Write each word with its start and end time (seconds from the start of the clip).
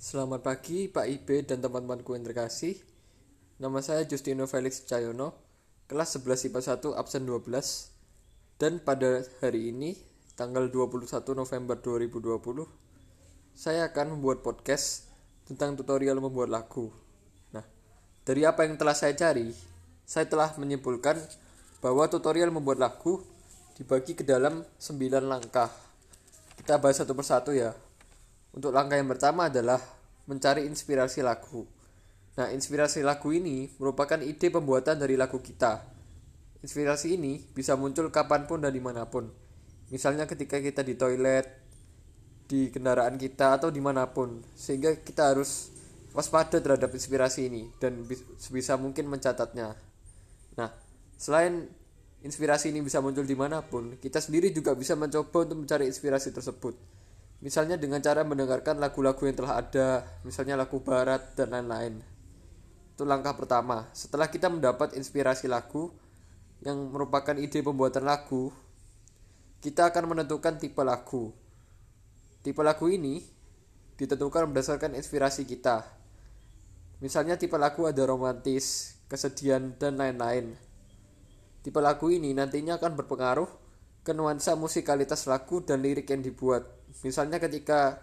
Selamat 0.00 0.40
pagi 0.40 0.88
Pak 0.88 1.04
Ibe 1.12 1.44
dan 1.44 1.60
teman-temanku 1.60 2.16
yang 2.16 2.24
terkasih. 2.24 2.72
Nama 3.60 3.84
saya 3.84 4.08
Justino 4.08 4.48
Felix 4.48 4.80
Cayono, 4.88 5.36
kelas 5.92 6.16
11 6.16 6.48
IPA 6.48 6.80
1 6.80 6.96
absen 6.96 7.28
12. 7.28 7.92
Dan 8.56 8.80
pada 8.80 9.20
hari 9.44 9.76
ini, 9.76 10.00
tanggal 10.40 10.72
21 10.72 11.04
November 11.36 11.76
2020, 11.84 12.64
saya 13.52 13.92
akan 13.92 14.16
membuat 14.16 14.40
podcast 14.40 15.04
tentang 15.44 15.76
tutorial 15.76 16.16
membuat 16.16 16.48
lagu. 16.48 16.88
Nah, 17.52 17.68
dari 18.24 18.48
apa 18.48 18.64
yang 18.64 18.80
telah 18.80 18.96
saya 18.96 19.12
cari, 19.12 19.52
saya 20.08 20.24
telah 20.24 20.48
menyimpulkan 20.56 21.20
bahwa 21.84 22.08
tutorial 22.08 22.48
membuat 22.48 22.80
lagu 22.80 23.20
dibagi 23.76 24.16
ke 24.16 24.24
dalam 24.24 24.64
9 24.80 25.28
langkah. 25.28 25.68
Kita 26.56 26.80
bahas 26.80 27.04
satu 27.04 27.12
persatu 27.12 27.52
ya. 27.52 27.76
Untuk 28.50 28.74
langkah 28.74 28.98
yang 28.98 29.06
pertama 29.06 29.46
adalah 29.46 29.78
mencari 30.26 30.66
inspirasi 30.66 31.22
lagu. 31.22 31.62
Nah, 32.34 32.50
inspirasi 32.50 33.02
lagu 33.06 33.30
ini 33.30 33.70
merupakan 33.78 34.18
ide 34.18 34.50
pembuatan 34.50 34.98
dari 34.98 35.14
lagu 35.14 35.38
kita. 35.38 35.86
Inspirasi 36.62 37.14
ini 37.14 37.38
bisa 37.54 37.78
muncul 37.78 38.10
kapan 38.10 38.50
pun 38.50 38.62
dan 38.62 38.74
di 38.74 38.82
mana 38.82 39.06
pun. 39.06 39.30
Misalnya 39.90 40.26
ketika 40.26 40.58
kita 40.58 40.82
di 40.82 40.94
toilet, 40.98 41.46
di 42.50 42.70
kendaraan 42.74 43.14
kita, 43.18 43.58
atau 43.58 43.70
di 43.70 43.78
mana 43.78 44.10
pun. 44.10 44.42
Sehingga 44.58 44.98
kita 44.98 45.34
harus 45.34 45.70
waspada 46.10 46.58
terhadap 46.58 46.90
inspirasi 46.90 47.46
ini 47.46 47.70
dan 47.78 48.02
sebisa 48.38 48.74
mungkin 48.74 49.06
mencatatnya. 49.06 49.78
Nah, 50.58 50.70
selain 51.14 51.70
inspirasi 52.26 52.74
ini 52.74 52.82
bisa 52.82 52.98
muncul 52.98 53.22
di 53.22 53.38
mana 53.38 53.62
pun, 53.62 53.94
kita 54.02 54.18
sendiri 54.18 54.50
juga 54.50 54.74
bisa 54.74 54.98
mencoba 54.98 55.46
untuk 55.46 55.64
mencari 55.64 55.86
inspirasi 55.86 56.34
tersebut 56.34 56.99
Misalnya 57.40 57.80
dengan 57.80 58.04
cara 58.04 58.20
mendengarkan 58.20 58.76
lagu-lagu 58.76 59.24
yang 59.24 59.36
telah 59.36 59.64
ada, 59.64 60.04
misalnya 60.28 60.60
lagu 60.60 60.76
barat 60.84 61.32
dan 61.32 61.56
lain-lain. 61.56 62.04
Itu 62.92 63.08
langkah 63.08 63.32
pertama. 63.32 63.88
Setelah 63.96 64.28
kita 64.28 64.52
mendapat 64.52 64.92
inspirasi 64.92 65.48
lagu 65.48 65.88
yang 66.60 66.92
merupakan 66.92 67.32
ide 67.32 67.64
pembuatan 67.64 68.04
lagu, 68.04 68.52
kita 69.64 69.88
akan 69.88 70.12
menentukan 70.12 70.60
tipe 70.60 70.84
lagu. 70.84 71.32
Tipe 72.44 72.60
lagu 72.60 72.92
ini 72.92 73.24
ditentukan 73.96 74.52
berdasarkan 74.52 74.96
inspirasi 74.96 75.48
kita. 75.48 75.84
Misalnya 77.00 77.40
tipe 77.40 77.56
lagu 77.56 77.88
ada 77.88 78.04
romantis, 78.04 78.96
kesedihan, 79.08 79.72
dan 79.80 79.96
lain-lain. 79.96 80.56
Tipe 81.60 81.80
lagu 81.80 82.08
ini 82.12 82.36
nantinya 82.36 82.76
akan 82.76 82.96
berpengaruh 83.00 83.48
ke 84.04 84.12
nuansa 84.16 84.56
musikalitas 84.56 85.28
lagu 85.28 85.60
dan 85.64 85.84
lirik 85.84 86.08
yang 86.08 86.24
dibuat. 86.24 86.79
Misalnya 87.06 87.38
ketika 87.38 88.02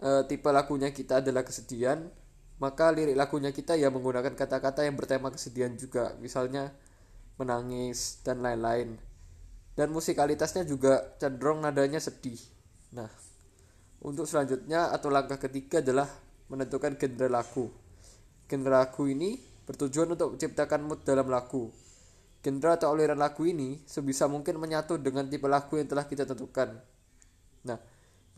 e, 0.00 0.24
tipe 0.30 0.48
lagunya 0.48 0.90
kita 0.94 1.20
adalah 1.20 1.42
kesedihan, 1.42 2.06
maka 2.62 2.88
lirik 2.94 3.18
lagunya 3.18 3.52
kita 3.52 3.76
ya 3.76 3.92
menggunakan 3.92 4.32
kata-kata 4.32 4.86
yang 4.86 4.96
bertema 4.96 5.28
kesedihan 5.28 5.74
juga, 5.76 6.16
misalnya 6.22 6.72
menangis 7.36 8.24
dan 8.24 8.40
lain-lain. 8.40 8.96
Dan 9.76 9.92
musikalitasnya 9.92 10.64
juga 10.64 11.14
cenderung 11.20 11.60
nadanya 11.60 12.00
sedih. 12.00 12.40
Nah, 12.96 13.12
untuk 14.00 14.24
selanjutnya 14.24 14.88
atau 14.88 15.12
langkah 15.12 15.36
ketiga 15.36 15.84
adalah 15.84 16.08
menentukan 16.48 16.96
genre 16.96 17.28
lagu. 17.28 17.68
Genre 18.48 18.72
lagu 18.72 19.04
ini 19.04 19.36
bertujuan 19.68 20.16
untuk 20.16 20.38
menciptakan 20.38 20.80
mood 20.86 21.04
dalam 21.04 21.28
lagu 21.28 21.68
genre 22.46 22.78
atau 22.78 22.94
aliran 22.94 23.18
lagu 23.18 23.42
ini 23.42 23.82
sebisa 23.90 24.30
mungkin 24.30 24.62
menyatu 24.62 25.02
dengan 25.02 25.26
tipe 25.26 25.50
lagu 25.50 25.74
yang 25.74 25.90
telah 25.90 26.06
kita 26.06 26.22
tentukan. 26.22 26.78
Nah, 27.66 27.78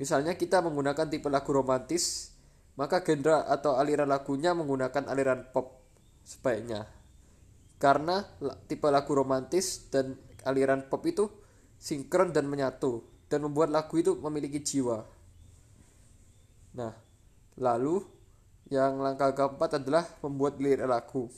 misalnya 0.00 0.34
kita 0.34 0.64
menggunakan 0.64 1.06
tipe 1.12 1.28
lagu 1.28 1.52
romantis, 1.52 2.32
maka 2.80 3.04
genre 3.04 3.44
atau 3.44 3.76
aliran 3.76 4.08
lagunya 4.08 4.56
menggunakan 4.56 5.04
aliran 5.12 5.52
pop 5.52 5.84
sebaiknya. 6.24 6.88
Karena 7.78 8.24
tipe 8.66 8.88
lagu 8.88 9.12
romantis 9.12 9.86
dan 9.92 10.16
aliran 10.42 10.88
pop 10.88 11.04
itu 11.04 11.28
sinkron 11.78 12.34
dan 12.34 12.48
menyatu 12.50 13.04
dan 13.28 13.44
membuat 13.44 13.70
lagu 13.70 13.94
itu 14.00 14.16
memiliki 14.18 14.58
jiwa. 14.64 15.04
Nah, 16.74 16.96
lalu 17.60 18.02
yang 18.72 19.00
langkah 19.00 19.32
keempat 19.32 19.80
adalah 19.80 20.04
membuat 20.24 20.58
lirik 20.58 20.88
lagu. 20.88 21.28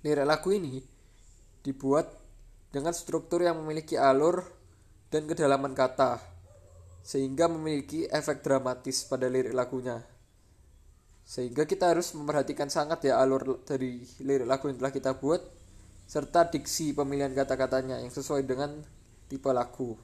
Lirik 0.00 0.24
lagu 0.28 0.48
ini 0.52 0.80
dibuat 1.60 2.08
dengan 2.72 2.94
struktur 2.94 3.44
yang 3.44 3.60
memiliki 3.60 3.98
alur 3.98 4.46
dan 5.10 5.26
kedalaman 5.26 5.74
kata 5.74 6.39
sehingga 7.00 7.48
memiliki 7.48 8.06
efek 8.08 8.44
dramatis 8.44 9.04
pada 9.08 9.26
lirik 9.26 9.56
lagunya 9.56 10.00
sehingga 11.30 11.62
kita 11.62 11.94
harus 11.94 12.10
memperhatikan 12.18 12.66
sangat 12.66 13.06
ya 13.06 13.22
alur 13.22 13.62
dari 13.62 14.02
lirik 14.18 14.50
lagu 14.50 14.66
yang 14.66 14.82
telah 14.82 14.90
kita 14.90 15.14
buat 15.14 15.38
serta 16.10 16.50
diksi 16.50 16.90
pemilihan 16.90 17.30
kata-katanya 17.30 18.02
yang 18.02 18.10
sesuai 18.10 18.42
dengan 18.42 18.82
tipe 19.30 19.46
lagu. 19.54 19.94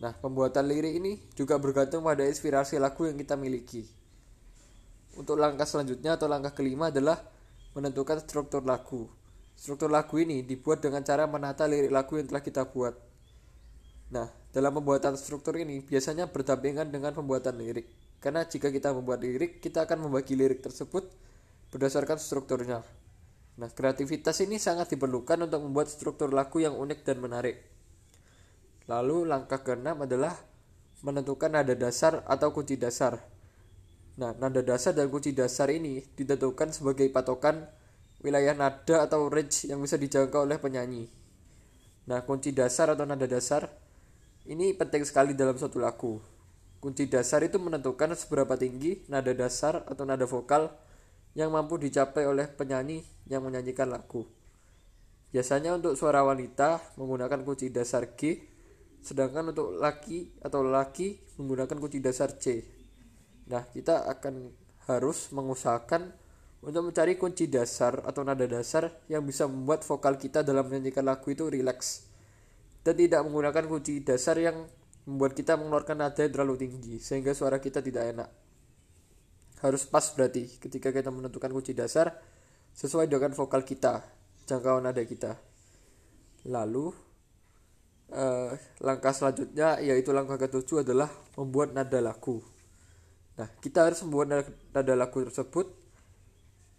Nah, 0.00 0.16
pembuatan 0.16 0.64
lirik 0.64 0.96
ini 0.96 1.20
juga 1.36 1.60
bergantung 1.60 2.08
pada 2.08 2.24
inspirasi 2.24 2.80
lagu 2.80 3.04
yang 3.04 3.20
kita 3.20 3.36
miliki. 3.36 3.84
Untuk 5.20 5.36
langkah 5.36 5.68
selanjutnya 5.68 6.16
atau 6.16 6.32
langkah 6.32 6.56
kelima 6.56 6.88
adalah 6.88 7.20
menentukan 7.76 8.24
struktur 8.24 8.64
lagu. 8.64 9.12
Struktur 9.52 9.92
lagu 9.92 10.16
ini 10.16 10.40
dibuat 10.40 10.80
dengan 10.80 11.04
cara 11.04 11.28
menata 11.28 11.68
lirik 11.68 11.92
lagu 11.92 12.16
yang 12.16 12.24
telah 12.24 12.40
kita 12.40 12.64
buat. 12.72 12.96
Nah, 14.16 14.32
dalam 14.54 14.70
pembuatan 14.70 15.18
struktur 15.18 15.58
ini 15.58 15.82
biasanya 15.82 16.30
berdampingan 16.30 16.94
dengan 16.94 17.10
pembuatan 17.10 17.58
lirik. 17.58 17.90
Karena 18.22 18.46
jika 18.46 18.70
kita 18.70 18.94
membuat 18.94 19.26
lirik, 19.26 19.58
kita 19.58 19.82
akan 19.82 20.06
membagi 20.06 20.38
lirik 20.38 20.62
tersebut 20.62 21.10
berdasarkan 21.74 22.22
strukturnya. 22.22 22.86
Nah, 23.58 23.68
kreativitas 23.68 24.38
ini 24.46 24.62
sangat 24.62 24.94
diperlukan 24.94 25.42
untuk 25.42 25.58
membuat 25.58 25.90
struktur 25.90 26.30
lagu 26.30 26.62
yang 26.62 26.78
unik 26.78 27.02
dan 27.02 27.18
menarik. 27.18 27.66
Lalu 28.86 29.26
langkah 29.26 29.58
keenam 29.60 30.06
adalah 30.06 30.38
menentukan 31.02 31.50
nada 31.50 31.74
dasar 31.74 32.22
atau 32.24 32.54
kunci 32.54 32.78
dasar. 32.78 33.18
Nah, 34.14 34.38
nada 34.38 34.62
dasar 34.62 34.94
dan 34.94 35.10
kunci 35.10 35.34
dasar 35.34 35.66
ini 35.74 36.00
ditentukan 36.14 36.70
sebagai 36.70 37.10
patokan 37.10 37.66
wilayah 38.22 38.54
nada 38.54 39.02
atau 39.02 39.26
range 39.26 39.66
yang 39.66 39.82
bisa 39.82 39.98
dijangkau 39.98 40.46
oleh 40.46 40.62
penyanyi. 40.62 41.10
Nah, 42.06 42.22
kunci 42.22 42.54
dasar 42.54 42.94
atau 42.94 43.04
nada 43.04 43.26
dasar 43.26 43.83
ini 44.44 44.76
penting 44.76 45.08
sekali 45.08 45.32
dalam 45.32 45.56
suatu 45.56 45.80
lagu. 45.80 46.20
Kunci 46.76 47.08
dasar 47.08 47.40
itu 47.40 47.56
menentukan 47.56 48.12
seberapa 48.12 48.60
tinggi 48.60 49.00
nada 49.08 49.32
dasar 49.32 49.88
atau 49.88 50.04
nada 50.04 50.28
vokal 50.28 50.68
yang 51.32 51.48
mampu 51.48 51.80
dicapai 51.80 52.28
oleh 52.28 52.44
penyanyi 52.44 53.00
yang 53.24 53.40
menyanyikan 53.40 53.88
lagu. 53.88 54.28
Biasanya 55.32 55.80
untuk 55.80 55.96
suara 55.96 56.20
wanita 56.22 56.94
menggunakan 57.00 57.40
kunci 57.42 57.72
dasar 57.72 58.14
G, 58.14 58.38
sedangkan 59.00 59.50
untuk 59.56 59.80
laki 59.80 60.36
atau 60.44 60.60
laki 60.60 61.40
menggunakan 61.40 61.80
kunci 61.80 61.98
dasar 62.04 62.36
C. 62.36 62.62
Nah, 63.48 63.64
kita 63.72 64.04
akan 64.12 64.52
harus 64.84 65.32
mengusahakan 65.32 66.12
untuk 66.60 66.92
mencari 66.92 67.16
kunci 67.16 67.48
dasar 67.48 68.04
atau 68.04 68.20
nada 68.22 68.44
dasar 68.44 68.92
yang 69.08 69.24
bisa 69.24 69.48
membuat 69.48 69.82
vokal 69.88 70.20
kita 70.20 70.44
dalam 70.44 70.68
menyanyikan 70.68 71.02
lagu 71.02 71.32
itu 71.32 71.48
rileks 71.48 72.13
dan 72.84 72.94
tidak 72.94 73.20
menggunakan 73.24 73.64
kunci 73.64 74.04
dasar 74.04 74.36
yang 74.36 74.68
membuat 75.08 75.32
kita 75.32 75.56
mengeluarkan 75.56 76.04
nada 76.04 76.20
yang 76.20 76.32
terlalu 76.32 76.68
tinggi 76.68 77.00
sehingga 77.00 77.32
suara 77.32 77.56
kita 77.58 77.80
tidak 77.80 78.12
enak. 78.12 78.28
Harus 79.64 79.88
pas 79.88 80.04
berarti 80.12 80.60
ketika 80.60 80.92
kita 80.92 81.08
menentukan 81.08 81.48
kunci 81.48 81.72
dasar 81.72 82.12
sesuai 82.76 83.08
dengan 83.08 83.32
vokal 83.32 83.64
kita 83.64 84.04
jangkauan 84.44 84.84
nada 84.84 85.00
kita. 85.00 85.40
Lalu 86.44 86.92
eh, 88.12 88.52
langkah 88.84 89.16
selanjutnya 89.16 89.80
yaitu 89.80 90.12
langkah 90.12 90.36
ketujuh 90.36 90.84
adalah 90.84 91.08
membuat 91.40 91.72
nada 91.72 92.00
lagu. 92.04 92.44
Nah 93.40 93.48
kita 93.64 93.88
harus 93.88 94.04
membuat 94.04 94.44
nada, 94.76 94.94
lagu 94.94 95.24
tersebut 95.24 95.66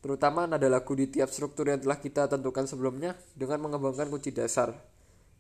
terutama 0.06 0.45
nada 0.45 0.69
lagu 0.69 0.94
di 0.94 1.09
tiap 1.09 1.33
struktur 1.33 1.65
yang 1.65 1.81
telah 1.81 1.97
kita 1.97 2.29
tentukan 2.29 2.69
sebelumnya 2.69 3.18
dengan 3.33 3.65
mengembangkan 3.65 4.13
kunci 4.13 4.29
dasar. 4.29 4.94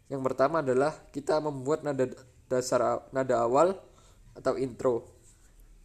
Yang 0.09 0.21
pertama 0.21 0.61
adalah 0.61 0.93
kita 1.09 1.41
membuat 1.41 1.81
nada 1.81 2.05
dasar 2.45 3.09
nada 3.09 3.41
awal 3.41 3.73
atau 4.37 4.53
intro. 4.59 5.09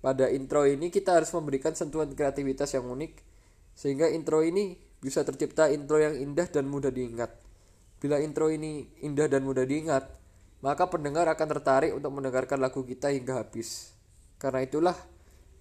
Pada 0.00 0.28
intro 0.32 0.64
ini 0.64 0.88
kita 0.92 1.16
harus 1.16 1.32
memberikan 1.32 1.72
sentuhan 1.76 2.12
kreativitas 2.12 2.72
yang 2.72 2.88
unik 2.88 3.20
sehingga 3.76 4.08
intro 4.12 4.44
ini 4.44 4.76
bisa 5.00 5.24
tercipta 5.24 5.72
intro 5.72 5.96
yang 5.96 6.16
indah 6.16 6.48
dan 6.48 6.68
mudah 6.68 6.92
diingat. 6.92 7.32
Bila 8.00 8.20
intro 8.20 8.48
ini 8.48 8.88
indah 9.04 9.28
dan 9.28 9.44
mudah 9.44 9.64
diingat, 9.64 10.08
maka 10.60 10.88
pendengar 10.88 11.28
akan 11.28 11.48
tertarik 11.56 11.92
untuk 11.96 12.12
mendengarkan 12.12 12.60
lagu 12.60 12.84
kita 12.84 13.12
hingga 13.12 13.40
habis. 13.40 13.92
Karena 14.40 14.64
itulah 14.64 14.96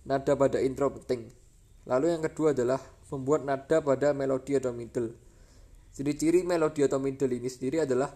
nada 0.08 0.36
pada 0.36 0.60
intro 0.64 0.92
penting. 0.92 1.32
Lalu 1.88 2.16
yang 2.16 2.24
kedua 2.24 2.52
adalah 2.56 2.80
membuat 3.12 3.44
nada 3.44 3.80
pada 3.84 4.12
melodi 4.16 4.56
atau 4.56 4.72
middle. 4.72 5.16
Ciri-ciri 5.92 6.44
melodi 6.48 6.84
atau 6.84 7.00
middle 7.00 7.32
ini 7.32 7.48
sendiri 7.52 7.84
adalah 7.84 8.12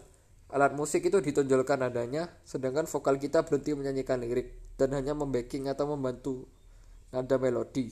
alat 0.54 0.78
musik 0.78 1.02
itu 1.10 1.18
ditonjolkan 1.18 1.82
nadanya, 1.82 2.30
sedangkan 2.46 2.86
vokal 2.86 3.18
kita 3.18 3.42
berhenti 3.42 3.74
menyanyikan 3.74 4.22
lirik 4.22 4.78
dan 4.78 4.94
hanya 4.94 5.18
membacking 5.18 5.66
atau 5.66 5.90
membantu 5.90 6.46
nada 7.10 7.42
melodi. 7.42 7.90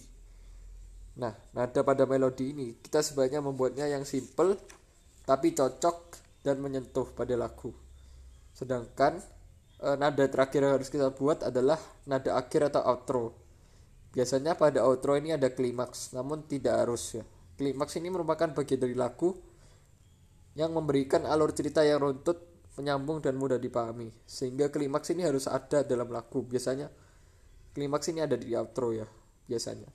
Nah, 1.18 1.34
nada 1.58 1.82
pada 1.82 2.06
melodi 2.06 2.54
ini 2.54 2.78
kita 2.78 3.02
sebaiknya 3.02 3.42
membuatnya 3.42 3.90
yang 3.90 4.06
simple 4.06 4.56
tapi 5.26 5.58
cocok 5.58 6.22
dan 6.46 6.62
menyentuh 6.62 7.10
pada 7.18 7.34
lagu. 7.34 7.74
Sedangkan 8.54 9.22
e, 9.82 9.88
nada 9.98 10.26
terakhir 10.30 10.66
yang 10.66 10.74
harus 10.78 10.90
kita 10.90 11.14
buat 11.14 11.46
adalah 11.46 11.78
nada 12.06 12.38
akhir 12.38 12.74
atau 12.74 12.82
outro. 12.86 13.26
Biasanya 14.12 14.54
pada 14.58 14.84
outro 14.86 15.18
ini 15.18 15.34
ada 15.34 15.50
klimaks, 15.50 16.14
namun 16.14 16.44
tidak 16.46 16.84
harus 16.84 17.22
ya. 17.22 17.24
Klimaks 17.56 17.96
ini 18.02 18.10
merupakan 18.10 18.50
bagian 18.52 18.82
dari 18.82 18.98
lagu 18.98 19.38
yang 20.58 20.76
memberikan 20.76 21.24
alur 21.24 21.56
cerita 21.56 21.86
yang 21.86 22.04
runtut, 22.04 22.51
menyambung 22.80 23.20
dan 23.20 23.36
mudah 23.36 23.58
dipahami. 23.58 24.12
Sehingga 24.24 24.72
klimaks 24.72 25.12
ini 25.12 25.26
harus 25.26 25.48
ada 25.48 25.84
dalam 25.84 26.12
lagu. 26.12 26.44
Biasanya 26.44 26.88
klimaks 27.76 28.08
ini 28.12 28.24
ada 28.24 28.38
di 28.38 28.52
outro 28.56 28.92
ya, 28.96 29.08
biasanya. 29.48 29.90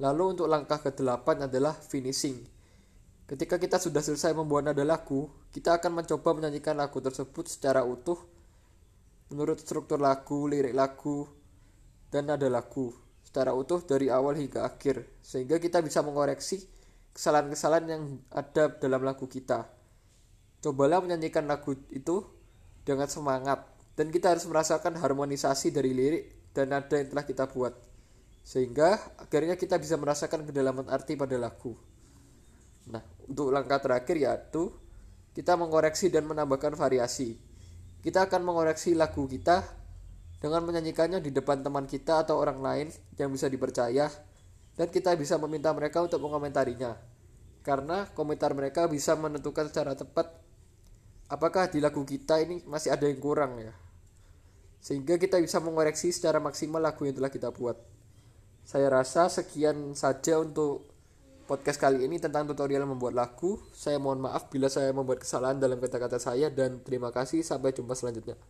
Lalu 0.00 0.24
untuk 0.36 0.48
langkah 0.48 0.80
ke-8 0.80 1.48
adalah 1.48 1.76
finishing. 1.76 2.40
Ketika 3.28 3.60
kita 3.60 3.76
sudah 3.76 4.00
selesai 4.00 4.32
membuat 4.32 4.72
nada 4.72 4.82
lagu, 4.82 5.28
kita 5.52 5.76
akan 5.76 6.02
mencoba 6.02 6.34
menyanyikan 6.34 6.74
lagu 6.74 6.98
tersebut 6.98 7.46
secara 7.46 7.84
utuh 7.84 8.18
menurut 9.30 9.62
struktur 9.62 10.02
lagu, 10.02 10.50
lirik 10.50 10.74
lagu, 10.74 11.30
dan 12.10 12.26
nada 12.26 12.50
lagu 12.50 12.90
secara 13.22 13.54
utuh 13.54 13.78
dari 13.86 14.10
awal 14.10 14.34
hingga 14.34 14.66
akhir 14.66 15.06
sehingga 15.22 15.62
kita 15.62 15.78
bisa 15.86 16.02
mengoreksi 16.02 16.66
kesalahan-kesalahan 17.14 17.86
yang 17.86 18.02
ada 18.34 18.74
dalam 18.74 19.06
lagu 19.06 19.30
kita. 19.30 19.70
Cobalah 20.60 21.00
menyanyikan 21.00 21.48
lagu 21.48 21.72
itu 21.88 22.24
dengan 22.84 23.08
semangat 23.08 23.64
dan 23.96 24.12
kita 24.12 24.36
harus 24.36 24.44
merasakan 24.44 24.96
harmonisasi 25.00 25.72
dari 25.72 25.96
lirik 25.96 26.52
dan 26.52 26.72
nada 26.72 27.00
yang 27.00 27.08
telah 27.12 27.24
kita 27.24 27.48
buat 27.48 27.72
sehingga 28.44 28.96
akhirnya 29.20 29.56
kita 29.56 29.76
bisa 29.76 29.96
merasakan 30.00 30.48
kedalaman 30.48 30.88
arti 30.88 31.16
pada 31.16 31.36
lagu. 31.36 31.76
Nah, 32.88 33.04
untuk 33.28 33.52
langkah 33.52 33.78
terakhir 33.78 34.16
yaitu 34.16 34.72
kita 35.36 35.54
mengoreksi 35.54 36.10
dan 36.10 36.26
menambahkan 36.26 36.74
variasi. 36.74 37.38
Kita 38.00 38.26
akan 38.26 38.42
mengoreksi 38.42 38.96
lagu 38.96 39.28
kita 39.28 39.62
dengan 40.40 40.64
menyanyikannya 40.64 41.20
di 41.20 41.30
depan 41.30 41.60
teman 41.60 41.84
kita 41.84 42.24
atau 42.24 42.40
orang 42.40 42.58
lain 42.58 42.86
yang 43.20 43.28
bisa 43.28 43.46
dipercaya 43.46 44.08
dan 44.74 44.88
kita 44.88 45.12
bisa 45.14 45.36
meminta 45.36 45.70
mereka 45.76 46.00
untuk 46.00 46.24
mengomentarinya. 46.24 46.96
Karena 47.60 48.08
komentar 48.16 48.56
mereka 48.56 48.88
bisa 48.88 49.12
menentukan 49.20 49.68
secara 49.68 49.92
tepat 49.92 50.32
apakah 51.30 51.70
di 51.70 51.78
lagu 51.78 52.02
kita 52.02 52.42
ini 52.42 52.66
masih 52.66 52.90
ada 52.90 53.06
yang 53.06 53.22
kurang 53.22 53.62
ya. 53.62 53.70
Sehingga 54.82 55.14
kita 55.14 55.38
bisa 55.38 55.62
mengoreksi 55.62 56.10
secara 56.10 56.42
maksimal 56.42 56.82
lagu 56.82 57.06
yang 57.06 57.14
telah 57.14 57.30
kita 57.30 57.54
buat. 57.54 57.78
Saya 58.66 58.90
rasa 58.90 59.30
sekian 59.30 59.94
saja 59.94 60.42
untuk 60.42 60.90
podcast 61.46 61.78
kali 61.78 62.06
ini 62.06 62.18
tentang 62.18 62.48
tutorial 62.48 62.88
membuat 62.88 63.14
lagu. 63.14 63.60
Saya 63.76 64.00
mohon 64.02 64.24
maaf 64.24 64.48
bila 64.48 64.72
saya 64.72 64.90
membuat 64.90 65.22
kesalahan 65.22 65.60
dalam 65.60 65.78
kata-kata 65.78 66.18
saya 66.18 66.48
dan 66.48 66.80
terima 66.80 67.12
kasih 67.14 67.44
sampai 67.44 67.76
jumpa 67.76 67.92
selanjutnya. 67.92 68.40